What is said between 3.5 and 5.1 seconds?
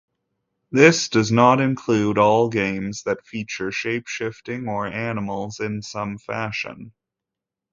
shapeshifting or